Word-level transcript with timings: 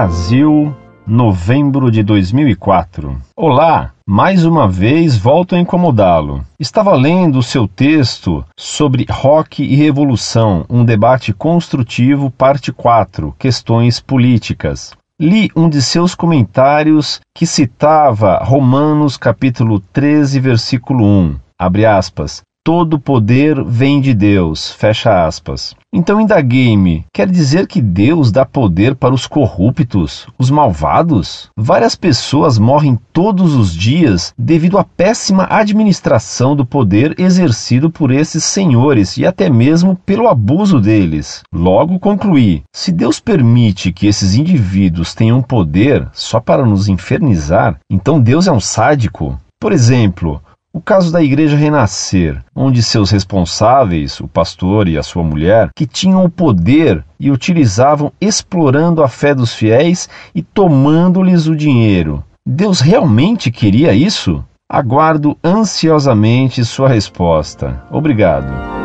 Brasil, 0.00 0.74
novembro 1.06 1.90
de 1.90 2.02
2004. 2.02 3.20
Olá, 3.36 3.92
mais 4.06 4.46
uma 4.46 4.66
vez 4.66 5.14
volto 5.14 5.54
a 5.54 5.58
incomodá-lo. 5.58 6.42
Estava 6.58 6.94
lendo 6.94 7.38
o 7.38 7.42
seu 7.42 7.68
texto 7.68 8.42
sobre 8.56 9.04
rock 9.10 9.62
e 9.62 9.76
revolução, 9.76 10.64
um 10.70 10.86
debate 10.86 11.34
construtivo, 11.34 12.30
parte 12.30 12.72
4, 12.72 13.34
questões 13.38 14.00
políticas. 14.00 14.94
Li 15.20 15.50
um 15.54 15.68
de 15.68 15.82
seus 15.82 16.14
comentários 16.14 17.20
que 17.36 17.44
citava 17.44 18.42
Romanos 18.42 19.18
capítulo 19.18 19.80
13, 19.92 20.40
versículo 20.40 21.04
1. 21.04 21.36
Abre 21.58 21.84
aspas. 21.84 22.40
Todo 22.72 23.00
poder 23.00 23.64
vem 23.64 24.00
de 24.00 24.14
Deus. 24.14 24.70
Fecha 24.70 25.26
aspas. 25.26 25.74
Então 25.92 26.20
indaguei-me: 26.20 27.04
quer 27.12 27.28
dizer 27.28 27.66
que 27.66 27.82
Deus 27.82 28.30
dá 28.30 28.46
poder 28.46 28.94
para 28.94 29.12
os 29.12 29.26
corruptos, 29.26 30.28
os 30.38 30.52
malvados? 30.52 31.50
Várias 31.56 31.96
pessoas 31.96 32.60
morrem 32.60 32.96
todos 33.12 33.56
os 33.56 33.74
dias 33.74 34.32
devido 34.38 34.78
à 34.78 34.84
péssima 34.84 35.48
administração 35.50 36.54
do 36.54 36.64
poder 36.64 37.18
exercido 37.18 37.90
por 37.90 38.12
esses 38.12 38.44
senhores 38.44 39.16
e 39.16 39.26
até 39.26 39.50
mesmo 39.50 39.96
pelo 40.06 40.28
abuso 40.28 40.80
deles. 40.80 41.42
Logo 41.52 41.98
concluí: 41.98 42.62
se 42.72 42.92
Deus 42.92 43.18
permite 43.18 43.92
que 43.92 44.06
esses 44.06 44.36
indivíduos 44.36 45.12
tenham 45.12 45.42
poder 45.42 46.08
só 46.12 46.38
para 46.38 46.64
nos 46.64 46.86
infernizar, 46.86 47.80
então 47.90 48.20
Deus 48.20 48.46
é 48.46 48.52
um 48.52 48.60
sádico. 48.60 49.36
Por 49.60 49.72
exemplo, 49.72 50.40
o 50.72 50.80
caso 50.80 51.12
da 51.12 51.22
Igreja 51.22 51.56
Renascer, 51.56 52.42
onde 52.54 52.82
seus 52.82 53.10
responsáveis, 53.10 54.20
o 54.20 54.28
pastor 54.28 54.88
e 54.88 54.96
a 54.96 55.02
sua 55.02 55.22
mulher, 55.22 55.70
que 55.74 55.86
tinham 55.86 56.24
o 56.24 56.30
poder 56.30 57.04
e 57.18 57.30
utilizavam 57.30 58.12
explorando 58.20 59.02
a 59.02 59.08
fé 59.08 59.34
dos 59.34 59.52
fiéis 59.52 60.08
e 60.34 60.42
tomando-lhes 60.42 61.46
o 61.46 61.56
dinheiro. 61.56 62.24
Deus 62.46 62.80
realmente 62.80 63.50
queria 63.50 63.92
isso? 63.92 64.44
Aguardo 64.68 65.36
ansiosamente 65.42 66.64
sua 66.64 66.88
resposta. 66.88 67.82
Obrigado. 67.90 68.79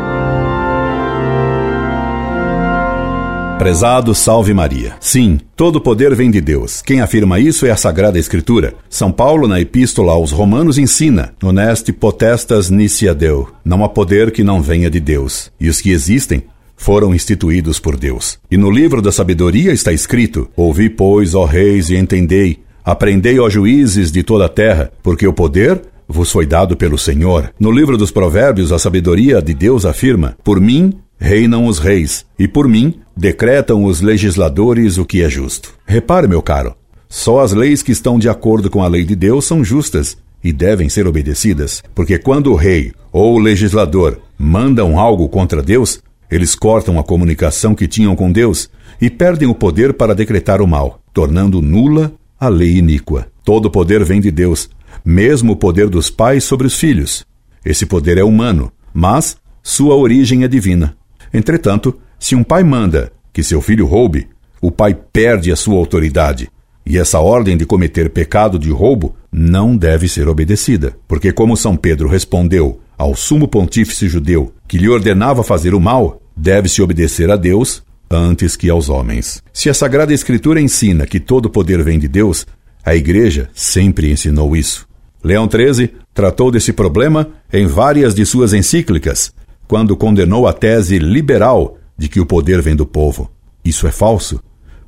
Prezado 3.58 4.14
Salve 4.14 4.52
Maria. 4.52 4.96
Sim, 5.00 5.40
todo 5.56 5.80
poder 5.80 6.14
vem 6.14 6.30
de 6.30 6.42
Deus. 6.42 6.82
Quem 6.82 7.00
afirma 7.00 7.40
isso 7.40 7.64
é 7.64 7.70
a 7.70 7.76
Sagrada 7.76 8.18
Escritura. 8.18 8.74
São 8.88 9.10
Paulo, 9.10 9.48
na 9.48 9.58
Epístola 9.58 10.12
aos 10.12 10.30
Romanos, 10.30 10.76
ensina: 10.76 11.32
Honeste 11.42 11.90
potestas 11.90 12.68
nicia 12.68 13.14
Deu. 13.14 13.48
Não 13.64 13.82
há 13.82 13.88
poder 13.88 14.30
que 14.30 14.44
não 14.44 14.60
venha 14.60 14.90
de 14.90 15.00
Deus. 15.00 15.50
E 15.58 15.70
os 15.70 15.80
que 15.80 15.90
existem 15.90 16.42
foram 16.76 17.14
instituídos 17.14 17.80
por 17.80 17.96
Deus. 17.96 18.38
E 18.50 18.58
no 18.58 18.70
livro 18.70 19.00
da 19.00 19.10
sabedoria 19.10 19.72
está 19.72 19.90
escrito: 19.90 20.48
Ouvi, 20.54 20.90
pois, 20.90 21.34
ó 21.34 21.46
reis, 21.46 21.88
e 21.88 21.96
entendei. 21.96 22.58
Aprendei, 22.84 23.40
ó 23.40 23.48
juízes 23.48 24.12
de 24.12 24.22
toda 24.22 24.44
a 24.44 24.50
terra, 24.50 24.92
porque 25.02 25.26
o 25.26 25.32
poder 25.32 25.80
vos 26.06 26.30
foi 26.30 26.46
dado 26.46 26.76
pelo 26.76 26.98
Senhor. 26.98 27.52
No 27.58 27.72
livro 27.72 27.96
dos 27.96 28.10
Provérbios, 28.10 28.70
a 28.70 28.78
sabedoria 28.78 29.40
de 29.40 29.54
Deus 29.54 29.86
afirma: 29.86 30.36
Por 30.44 30.60
mim 30.60 30.92
reinam 31.18 31.66
os 31.66 31.78
reis, 31.78 32.26
e 32.38 32.46
por 32.46 32.68
mim 32.68 33.00
decretam 33.16 33.84
os 33.84 34.00
legisladores 34.00 34.98
o 34.98 35.04
que 35.04 35.22
é 35.22 35.28
justo. 35.28 35.74
Repare, 35.86 36.28
meu 36.28 36.42
caro, 36.42 36.74
só 37.08 37.40
as 37.40 37.52
leis 37.52 37.82
que 37.82 37.92
estão 37.92 38.18
de 38.18 38.28
acordo 38.28 38.68
com 38.68 38.82
a 38.82 38.88
lei 38.88 39.04
de 39.04 39.16
Deus 39.16 39.44
são 39.44 39.64
justas 39.64 40.16
e 40.42 40.52
devem 40.52 40.88
ser 40.88 41.06
obedecidas, 41.06 41.82
porque 41.94 42.18
quando 42.18 42.52
o 42.52 42.56
rei 42.56 42.92
ou 43.12 43.34
o 43.34 43.38
legislador 43.38 44.20
mandam 44.38 44.98
algo 44.98 45.28
contra 45.28 45.62
Deus, 45.62 46.00
eles 46.30 46.54
cortam 46.54 46.98
a 46.98 47.04
comunicação 47.04 47.74
que 47.74 47.88
tinham 47.88 48.14
com 48.14 48.30
Deus 48.30 48.68
e 49.00 49.08
perdem 49.08 49.48
o 49.48 49.54
poder 49.54 49.94
para 49.94 50.14
decretar 50.14 50.60
o 50.60 50.66
mal, 50.66 51.00
tornando 51.12 51.62
nula 51.62 52.12
a 52.38 52.48
lei 52.48 52.76
iníqua. 52.76 53.28
Todo 53.44 53.70
poder 53.70 54.04
vem 54.04 54.20
de 54.20 54.30
Deus, 54.30 54.68
mesmo 55.04 55.52
o 55.52 55.56
poder 55.56 55.88
dos 55.88 56.10
pais 56.10 56.44
sobre 56.44 56.66
os 56.66 56.74
filhos. 56.74 57.24
Esse 57.64 57.86
poder 57.86 58.18
é 58.18 58.24
humano, 58.24 58.72
mas 58.92 59.36
sua 59.62 59.94
origem 59.94 60.44
é 60.44 60.48
divina. 60.48 60.95
Entretanto, 61.32 61.98
se 62.18 62.34
um 62.34 62.42
pai 62.42 62.62
manda 62.62 63.12
que 63.32 63.42
seu 63.42 63.60
filho 63.60 63.86
roube, 63.86 64.28
o 64.60 64.70
pai 64.70 64.94
perde 65.12 65.52
a 65.52 65.56
sua 65.56 65.76
autoridade. 65.76 66.48
E 66.84 66.98
essa 66.98 67.18
ordem 67.18 67.56
de 67.56 67.66
cometer 67.66 68.10
pecado 68.10 68.58
de 68.58 68.70
roubo 68.70 69.14
não 69.30 69.76
deve 69.76 70.08
ser 70.08 70.28
obedecida, 70.28 70.96
porque, 71.08 71.32
como 71.32 71.56
São 71.56 71.76
Pedro 71.76 72.08
respondeu 72.08 72.80
ao 72.96 73.14
sumo 73.14 73.46
pontífice 73.48 74.08
judeu 74.08 74.52
que 74.66 74.78
lhe 74.78 74.88
ordenava 74.88 75.42
fazer 75.42 75.74
o 75.74 75.80
mal, 75.80 76.20
deve-se 76.36 76.80
obedecer 76.80 77.30
a 77.30 77.36
Deus 77.36 77.82
antes 78.10 78.56
que 78.56 78.70
aos 78.70 78.88
homens. 78.88 79.42
Se 79.52 79.68
a 79.68 79.74
Sagrada 79.74 80.14
Escritura 80.14 80.60
ensina 80.60 81.06
que 81.06 81.18
todo 81.18 81.50
poder 81.50 81.82
vem 81.82 81.98
de 81.98 82.08
Deus, 82.08 82.46
a 82.84 82.94
Igreja 82.94 83.50
sempre 83.52 84.10
ensinou 84.10 84.56
isso. 84.56 84.86
Leão 85.22 85.48
XIII 85.50 85.90
tratou 86.14 86.52
desse 86.52 86.72
problema 86.72 87.28
em 87.52 87.66
várias 87.66 88.14
de 88.14 88.24
suas 88.24 88.52
encíclicas, 88.52 89.34
quando 89.66 89.96
condenou 89.96 90.46
a 90.46 90.52
tese 90.52 90.98
liberal 90.98 91.76
de 91.96 92.08
que 92.08 92.20
o 92.20 92.26
poder 92.26 92.60
vem 92.62 92.76
do 92.76 92.86
povo. 92.86 93.30
Isso 93.64 93.86
é 93.86 93.92
falso, 93.92 94.40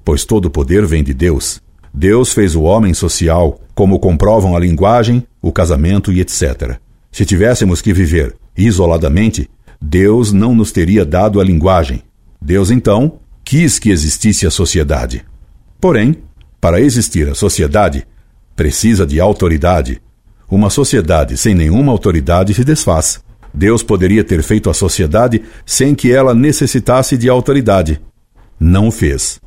pois 0.04 0.24
todo 0.24 0.50
poder 0.50 0.86
vem 0.86 1.02
de 1.02 1.12
Deus. 1.12 1.60
Deus 1.92 2.32
fez 2.32 2.54
o 2.54 2.62
homem 2.62 2.94
social, 2.94 3.60
como 3.74 3.98
comprovam 3.98 4.56
a 4.56 4.60
linguagem, 4.60 5.26
o 5.42 5.50
casamento 5.50 6.12
e 6.12 6.20
etc. 6.20 6.78
Se 7.10 7.24
tivéssemos 7.24 7.80
que 7.80 7.92
viver 7.92 8.36
isoladamente, 8.56 9.48
Deus 9.80 10.32
não 10.32 10.54
nos 10.54 10.72
teria 10.72 11.04
dado 11.04 11.40
a 11.40 11.44
linguagem. 11.44 12.02
Deus, 12.40 12.70
então, 12.70 13.18
quis 13.44 13.78
que 13.78 13.90
existisse 13.90 14.46
a 14.46 14.50
sociedade. 14.50 15.24
Porém, 15.80 16.16
para 16.60 16.80
existir 16.80 17.28
a 17.28 17.34
sociedade, 17.34 18.06
precisa 18.54 19.06
de 19.06 19.20
autoridade. 19.20 20.00
Uma 20.50 20.70
sociedade 20.70 21.36
sem 21.36 21.54
nenhuma 21.54 21.92
autoridade 21.92 22.52
se 22.54 22.64
desfaz. 22.64 23.22
Deus 23.58 23.82
poderia 23.82 24.22
ter 24.22 24.40
feito 24.44 24.70
a 24.70 24.74
sociedade 24.74 25.42
sem 25.66 25.92
que 25.92 26.12
ela 26.12 26.32
necessitasse 26.32 27.18
de 27.18 27.28
autoridade. 27.28 28.00
Não 28.58 28.86
o 28.86 28.90
fez. 28.92 29.40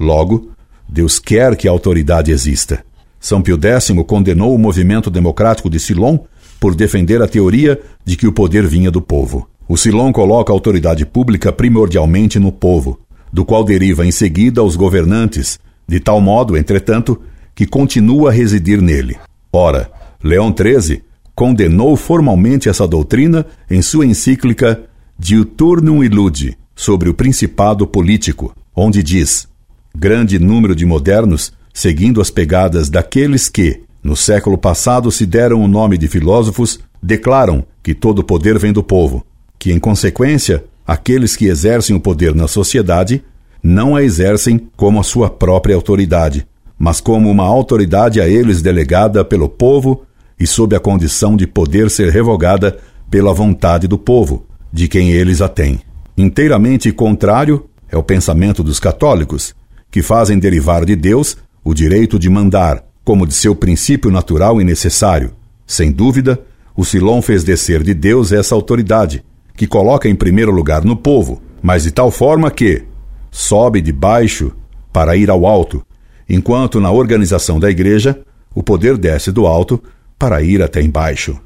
Logo, 0.00 0.50
Deus 0.88 1.20
quer 1.20 1.54
que 1.54 1.68
a 1.68 1.70
autoridade 1.70 2.32
exista. 2.32 2.84
São 3.20 3.40
Pio 3.40 3.56
X 3.56 3.92
condenou 4.04 4.52
o 4.52 4.58
movimento 4.58 5.08
democrático 5.08 5.70
de 5.70 5.78
Silon 5.78 6.18
por 6.58 6.74
defender 6.74 7.22
a 7.22 7.28
teoria 7.28 7.80
de 8.04 8.16
que 8.16 8.26
o 8.26 8.32
poder 8.32 8.66
vinha 8.66 8.90
do 8.90 9.00
povo. 9.00 9.48
O 9.68 9.76
Silon 9.76 10.10
coloca 10.12 10.52
a 10.52 10.56
autoridade 10.56 11.06
pública 11.06 11.52
primordialmente 11.52 12.40
no 12.40 12.50
povo, 12.50 12.98
do 13.32 13.44
qual 13.44 13.62
deriva 13.62 14.04
em 14.04 14.10
seguida 14.10 14.60
os 14.60 14.74
governantes, 14.74 15.60
de 15.86 16.00
tal 16.00 16.20
modo, 16.20 16.56
entretanto, 16.56 17.22
que 17.54 17.64
continua 17.64 18.30
a 18.30 18.32
residir 18.32 18.82
nele. 18.82 19.16
Ora, 19.52 19.88
Leão 20.20 20.52
XIII 20.52 21.11
condenou 21.34 21.96
formalmente 21.96 22.68
essa 22.68 22.86
doutrina 22.86 23.46
em 23.70 23.82
sua 23.82 24.06
encíclica 24.06 24.82
Diuturnum 25.18 26.02
Illude 26.02 26.56
sobre 26.74 27.08
o 27.08 27.14
principado 27.14 27.86
político, 27.86 28.54
onde 28.74 29.02
diz: 29.02 29.48
grande 29.94 30.38
número 30.38 30.74
de 30.74 30.84
modernos, 30.84 31.52
seguindo 31.72 32.20
as 32.20 32.30
pegadas 32.30 32.88
daqueles 32.88 33.48
que, 33.48 33.82
no 34.02 34.16
século 34.16 34.58
passado, 34.58 35.10
se 35.10 35.24
deram 35.24 35.62
o 35.62 35.68
nome 35.68 35.96
de 35.96 36.08
filósofos, 36.08 36.80
declaram 37.02 37.64
que 37.82 37.94
todo 37.94 38.20
o 38.20 38.24
poder 38.24 38.58
vem 38.58 38.72
do 38.72 38.82
povo, 38.82 39.24
que, 39.58 39.72
em 39.72 39.78
consequência, 39.78 40.64
aqueles 40.86 41.36
que 41.36 41.46
exercem 41.46 41.94
o 41.94 42.00
poder 42.00 42.34
na 42.34 42.48
sociedade 42.48 43.22
não 43.62 43.94
a 43.94 44.02
exercem 44.02 44.58
como 44.76 44.98
a 44.98 45.04
sua 45.04 45.30
própria 45.30 45.76
autoridade, 45.76 46.44
mas 46.76 47.00
como 47.00 47.30
uma 47.30 47.44
autoridade 47.44 48.20
a 48.20 48.28
eles 48.28 48.60
delegada 48.60 49.24
pelo 49.24 49.48
povo 49.48 50.04
e 50.42 50.46
sob 50.46 50.74
a 50.74 50.80
condição 50.80 51.36
de 51.36 51.46
poder 51.46 51.88
ser 51.88 52.10
revogada 52.10 52.76
pela 53.08 53.32
vontade 53.32 53.86
do 53.86 53.96
povo, 53.96 54.44
de 54.72 54.88
quem 54.88 55.12
eles 55.12 55.40
a 55.40 55.48
têm. 55.48 55.78
Inteiramente 56.18 56.90
contrário 56.90 57.66
é 57.88 57.96
o 57.96 58.02
pensamento 58.02 58.60
dos 58.60 58.80
católicos, 58.80 59.54
que 59.88 60.02
fazem 60.02 60.40
derivar 60.40 60.84
de 60.84 60.96
Deus 60.96 61.36
o 61.62 61.72
direito 61.72 62.18
de 62.18 62.28
mandar, 62.28 62.82
como 63.04 63.24
de 63.24 63.34
seu 63.34 63.54
princípio 63.54 64.10
natural 64.10 64.60
e 64.60 64.64
necessário. 64.64 65.30
Sem 65.64 65.92
dúvida, 65.92 66.40
o 66.76 66.84
Silon 66.84 67.22
fez 67.22 67.44
descer 67.44 67.80
de 67.84 67.94
Deus 67.94 68.32
essa 68.32 68.52
autoridade, 68.52 69.24
que 69.56 69.68
coloca 69.68 70.08
em 70.08 70.14
primeiro 70.16 70.50
lugar 70.50 70.84
no 70.84 70.96
povo, 70.96 71.40
mas 71.62 71.84
de 71.84 71.92
tal 71.92 72.10
forma 72.10 72.50
que 72.50 72.82
sobe 73.30 73.80
de 73.80 73.92
baixo 73.92 74.50
para 74.92 75.14
ir 75.14 75.30
ao 75.30 75.46
alto, 75.46 75.86
enquanto 76.28 76.80
na 76.80 76.90
organização 76.90 77.60
da 77.60 77.70
igreja 77.70 78.18
o 78.52 78.60
poder 78.60 78.98
desce 78.98 79.30
do 79.30 79.46
alto 79.46 79.80
para 80.22 80.40
ir 80.40 80.62
até 80.62 80.80
embaixo. 80.80 81.36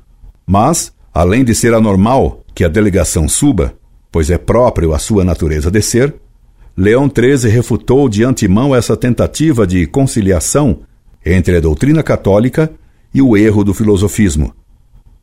Mas, 0.47 0.93
além 1.15 1.43
de 1.43 1.55
ser 1.55 1.73
anormal 1.73 2.45
que 2.55 2.63
a 2.63 2.69
delegação 2.69 3.27
suba, 3.27 3.73
pois 4.13 4.29
é 4.29 4.37
próprio 4.37 4.93
à 4.93 4.99
sua 4.99 5.25
natureza 5.25 5.71
descer, 5.71 6.15
Leão 6.77 7.11
XIII 7.11 7.51
refutou 7.51 8.07
de 8.07 8.23
antemão 8.23 8.77
essa 8.77 8.95
tentativa 8.95 9.67
de 9.67 9.87
conciliação 9.87 10.81
entre 11.25 11.57
a 11.57 11.61
doutrina 11.61 12.03
católica 12.03 12.71
e 13.15 13.23
o 13.23 13.35
erro 13.35 13.65
do 13.65 13.73
filosofismo. 13.73 14.55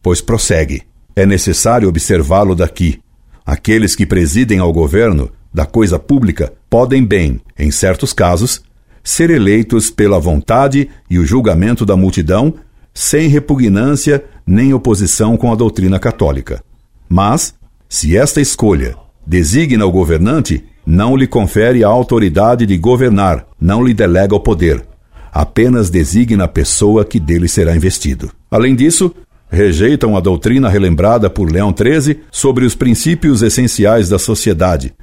Pois 0.01 0.19
prossegue: 0.19 0.81
é 1.15 1.23
necessário 1.23 1.87
observá-lo 1.87 2.55
daqui. 2.55 3.01
Aqueles 3.45 3.95
que 3.95 4.07
presidem 4.07 4.57
ao 4.57 4.73
governo 4.73 5.29
da 5.53 5.67
coisa 5.67 5.99
pública 5.99 6.51
podem 6.71 7.05
bem, 7.05 7.39
em 7.59 7.69
certos 7.69 8.13
casos, 8.13 8.63
ser 9.03 9.29
eleitos 9.29 9.91
pela 9.91 10.19
vontade 10.19 10.89
e 11.07 11.19
o 11.19 11.25
julgamento 11.25 11.85
da 11.85 11.95
multidão, 11.95 12.55
sem 12.93 13.27
repugnância 13.27 14.23
nem 14.45 14.73
oposição 14.73 15.35
com 15.35 15.51
a 15.51 15.55
doutrina 15.55 15.99
católica. 15.99 16.63
Mas, 17.09 17.55
se 17.89 18.15
esta 18.17 18.41
escolha 18.41 18.95
designa 19.25 19.85
o 19.85 19.91
governante, 19.91 20.63
não 20.85 21.15
lhe 21.15 21.25
confere 21.25 21.83
a 21.83 21.87
autoridade 21.87 22.65
de 22.65 22.77
governar, 22.77 23.45
não 23.59 23.83
lhe 23.83 23.93
delega 23.93 24.35
o 24.35 24.39
poder, 24.39 24.85
apenas 25.31 25.89
designa 25.89 26.43
a 26.43 26.47
pessoa 26.47 27.05
que 27.05 27.19
dele 27.19 27.47
será 27.47 27.75
investido. 27.75 28.29
Além 28.51 28.75
disso, 28.75 29.13
rejeitam 29.49 30.17
a 30.17 30.19
doutrina 30.19 30.67
relembrada 30.67 31.29
por 31.29 31.51
Leão 31.51 31.73
XIII 31.73 32.21
sobre 32.31 32.65
os 32.65 32.75
princípios 32.75 33.41
essenciais 33.41 34.09
da 34.09 34.19
sociedade, 34.19 34.93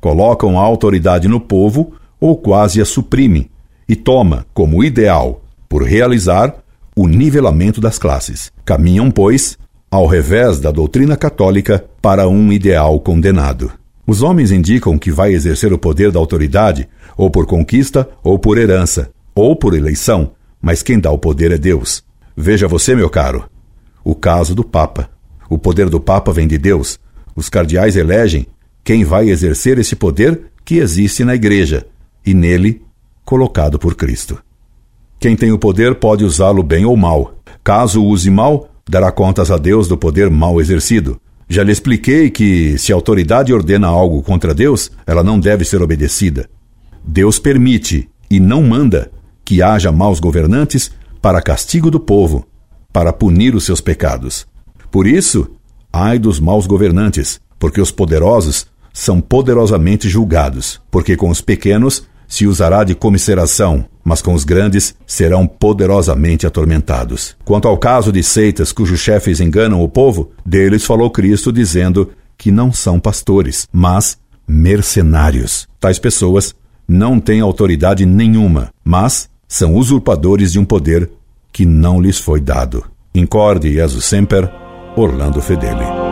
colocam 0.00 0.58
a 0.58 0.62
autoridade 0.62 1.28
no 1.28 1.40
povo 1.40 1.94
ou 2.20 2.36
quase 2.36 2.80
a 2.80 2.84
suprimem, 2.84 3.50
e 3.88 3.94
toma 3.94 4.46
como 4.54 4.82
ideal, 4.82 5.42
por 5.68 5.82
realizar, 5.82 6.54
o 6.96 7.06
nivelamento 7.06 7.78
das 7.78 7.98
classes. 7.98 8.50
Caminham, 8.64 9.10
pois, 9.10 9.58
ao 9.90 10.06
revés 10.06 10.58
da 10.58 10.70
doutrina 10.70 11.14
católica, 11.14 11.84
para 12.00 12.26
um 12.26 12.50
ideal 12.50 12.98
condenado. 12.98 13.70
Os 14.06 14.22
homens 14.22 14.50
indicam 14.50 14.96
que 14.96 15.10
vai 15.10 15.34
exercer 15.34 15.72
o 15.72 15.78
poder 15.78 16.10
da 16.10 16.18
autoridade, 16.18 16.88
ou 17.16 17.30
por 17.30 17.44
conquista 17.44 18.08
ou 18.22 18.38
por 18.38 18.56
herança, 18.56 19.10
ou 19.34 19.54
por 19.54 19.74
eleição, 19.74 20.32
mas 20.62 20.82
quem 20.82 20.98
dá 20.98 21.10
o 21.10 21.18
poder 21.18 21.52
é 21.52 21.58
Deus. 21.58 22.02
Veja 22.34 22.66
você, 22.66 22.94
meu 22.94 23.10
caro, 23.10 23.44
o 24.02 24.14
caso 24.14 24.54
do 24.54 24.64
Papa. 24.64 25.10
O 25.50 25.58
poder 25.58 25.90
do 25.90 26.00
Papa 26.00 26.32
vem 26.32 26.48
de 26.48 26.56
Deus. 26.56 26.98
Os 27.34 27.48
cardeais 27.48 27.96
elegem 27.96 28.46
quem 28.82 29.04
vai 29.04 29.28
exercer 29.28 29.78
esse 29.78 29.94
poder 29.94 30.52
que 30.64 30.76
existe 30.76 31.24
na 31.24 31.34
Igreja 31.34 31.86
e 32.24 32.32
nele 32.32 32.82
colocado 33.24 33.78
por 33.78 33.94
Cristo. 33.94 34.38
Quem 35.18 35.34
tem 35.34 35.52
o 35.52 35.58
poder 35.58 35.94
pode 35.96 36.24
usá-lo 36.24 36.62
bem 36.62 36.84
ou 36.84 36.96
mal. 36.96 37.34
Caso 37.64 38.04
use 38.04 38.30
mal, 38.30 38.68
dará 38.88 39.10
contas 39.10 39.50
a 39.50 39.56
Deus 39.56 39.88
do 39.88 39.96
poder 39.96 40.30
mal 40.30 40.60
exercido. 40.60 41.20
Já 41.48 41.62
lhe 41.62 41.72
expliquei 41.72 42.30
que, 42.30 42.76
se 42.76 42.92
a 42.92 42.94
autoridade 42.96 43.52
ordena 43.52 43.86
algo 43.86 44.22
contra 44.22 44.54
Deus, 44.54 44.90
ela 45.06 45.22
não 45.22 45.38
deve 45.38 45.64
ser 45.64 45.80
obedecida. 45.80 46.48
Deus 47.04 47.38
permite 47.38 48.08
e 48.28 48.40
não 48.40 48.62
manda 48.62 49.10
que 49.44 49.62
haja 49.62 49.92
maus 49.92 50.18
governantes 50.18 50.90
para 51.22 51.40
castigo 51.40 51.90
do 51.90 52.00
povo, 52.00 52.46
para 52.92 53.12
punir 53.12 53.54
os 53.54 53.64
seus 53.64 53.80
pecados. 53.80 54.46
Por 54.90 55.06
isso, 55.06 55.48
ai 55.92 56.18
dos 56.18 56.40
maus 56.40 56.66
governantes, 56.66 57.40
porque 57.58 57.80
os 57.80 57.90
poderosos 57.90 58.66
são 58.92 59.20
poderosamente 59.20 60.08
julgados, 60.08 60.80
porque 60.90 61.16
com 61.16 61.30
os 61.30 61.40
pequenos 61.40 62.06
se 62.28 62.46
usará 62.46 62.84
de 62.84 62.94
comisseração, 62.94 63.84
mas 64.04 64.22
com 64.22 64.34
os 64.34 64.44
grandes 64.44 64.94
serão 65.06 65.46
poderosamente 65.46 66.46
atormentados. 66.46 67.36
Quanto 67.44 67.68
ao 67.68 67.76
caso 67.76 68.12
de 68.12 68.22
seitas 68.22 68.72
cujos 68.72 69.00
chefes 69.00 69.40
enganam 69.40 69.82
o 69.82 69.88
povo, 69.88 70.30
deles 70.44 70.84
falou 70.84 71.10
Cristo 71.10 71.52
dizendo 71.52 72.10
que 72.38 72.50
não 72.50 72.72
são 72.72 73.00
pastores, 73.00 73.66
mas 73.72 74.18
mercenários. 74.46 75.66
Tais 75.80 75.98
pessoas 75.98 76.54
não 76.86 77.18
têm 77.18 77.40
autoridade 77.40 78.06
nenhuma, 78.06 78.70
mas 78.84 79.28
são 79.48 79.74
usurpadores 79.74 80.52
de 80.52 80.58
um 80.58 80.64
poder 80.64 81.10
que 81.52 81.64
não 81.64 82.00
lhes 82.00 82.18
foi 82.18 82.40
dado. 82.40 82.84
Incorde 83.14 83.72
Jesus 83.72 84.04
Semper, 84.04 84.50
Orlando 84.96 85.40
Fedeli. 85.40 86.05